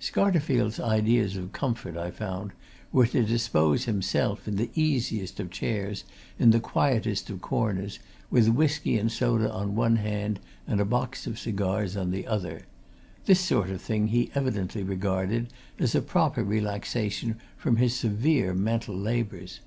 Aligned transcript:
Scarterfield's 0.00 0.80
ideas 0.80 1.36
of 1.36 1.52
comfort, 1.52 1.94
I 1.94 2.10
found, 2.10 2.52
were 2.90 3.06
to 3.08 3.22
dispose 3.22 3.84
himself 3.84 4.48
in 4.48 4.56
the 4.56 4.70
easiest 4.74 5.38
of 5.38 5.50
chairs 5.50 6.04
in 6.38 6.52
the 6.52 6.58
quietest 6.58 7.28
of 7.28 7.42
corners 7.42 7.98
with 8.30 8.48
whisky 8.48 8.96
and 8.96 9.12
soda 9.12 9.52
on 9.52 9.76
one 9.76 9.96
hand 9.96 10.40
and 10.66 10.80
a 10.80 10.86
box 10.86 11.26
of 11.26 11.38
cigars 11.38 11.98
on 11.98 12.12
the 12.12 12.26
other 12.26 12.62
this 13.26 13.40
sort 13.40 13.68
of 13.68 13.82
thing 13.82 14.06
he 14.06 14.30
evidently 14.34 14.82
regarded 14.82 15.48
as 15.78 15.94
a 15.94 16.00
proper 16.00 16.42
relaxation 16.42 17.36
from 17.58 17.76
his 17.76 17.94
severe 17.94 18.54
mental 18.54 18.96
labours. 18.96 19.60